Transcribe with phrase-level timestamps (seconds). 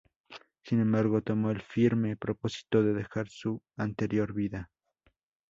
[0.63, 4.71] Sin embargo, tomó el firme propósito de dejar su anterior vida.